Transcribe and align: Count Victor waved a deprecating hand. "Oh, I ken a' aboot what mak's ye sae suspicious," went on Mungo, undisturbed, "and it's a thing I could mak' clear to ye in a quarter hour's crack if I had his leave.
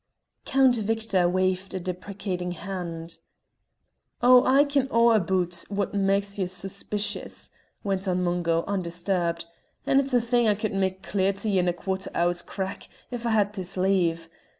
Count 0.45 0.77
Victor 0.77 1.29
waved 1.29 1.75
a 1.75 1.79
deprecating 1.79 2.53
hand. 2.53 3.19
"Oh, 4.19 4.43
I 4.47 4.63
ken 4.63 4.87
a' 4.89 4.97
aboot 5.09 5.63
what 5.69 5.93
mak's 5.93 6.39
ye 6.39 6.47
sae 6.47 6.53
suspicious," 6.67 7.51
went 7.83 8.07
on 8.07 8.23
Mungo, 8.23 8.63
undisturbed, 8.65 9.45
"and 9.85 9.99
it's 9.99 10.15
a 10.15 10.19
thing 10.19 10.47
I 10.47 10.55
could 10.55 10.73
mak' 10.73 11.03
clear 11.03 11.33
to 11.33 11.49
ye 11.49 11.59
in 11.59 11.67
a 11.67 11.73
quarter 11.73 12.09
hour's 12.15 12.41
crack 12.41 12.89
if 13.11 13.27
I 13.27 13.29
had 13.29 13.55
his 13.55 13.77
leave. 13.77 14.27